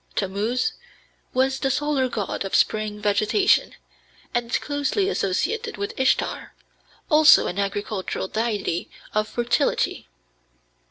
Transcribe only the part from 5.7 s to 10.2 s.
with Ishtar, also an agricultural deity of fertility.